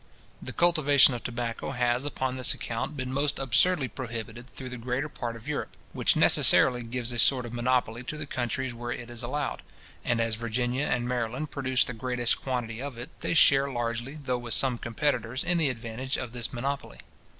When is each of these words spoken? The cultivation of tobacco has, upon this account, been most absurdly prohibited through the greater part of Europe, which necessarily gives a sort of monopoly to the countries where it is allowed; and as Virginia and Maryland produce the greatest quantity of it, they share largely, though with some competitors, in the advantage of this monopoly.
The 0.41 0.51
cultivation 0.51 1.13
of 1.13 1.21
tobacco 1.23 1.69
has, 1.69 2.05
upon 2.05 2.35
this 2.35 2.55
account, 2.55 2.97
been 2.97 3.13
most 3.13 3.37
absurdly 3.37 3.87
prohibited 3.87 4.47
through 4.47 4.69
the 4.69 4.77
greater 4.77 5.07
part 5.09 5.35
of 5.35 5.47
Europe, 5.47 5.77
which 5.93 6.15
necessarily 6.15 6.81
gives 6.81 7.11
a 7.11 7.19
sort 7.19 7.45
of 7.45 7.53
monopoly 7.53 8.01
to 8.05 8.17
the 8.17 8.25
countries 8.25 8.73
where 8.73 8.89
it 8.91 9.11
is 9.11 9.21
allowed; 9.21 9.61
and 10.03 10.19
as 10.19 10.33
Virginia 10.33 10.87
and 10.87 11.07
Maryland 11.07 11.51
produce 11.51 11.83
the 11.83 11.93
greatest 11.93 12.41
quantity 12.41 12.81
of 12.81 12.97
it, 12.97 13.11
they 13.19 13.35
share 13.35 13.69
largely, 13.71 14.15
though 14.15 14.39
with 14.39 14.55
some 14.55 14.79
competitors, 14.79 15.43
in 15.43 15.59
the 15.59 15.69
advantage 15.69 16.17
of 16.17 16.31
this 16.31 16.51
monopoly. 16.51 17.01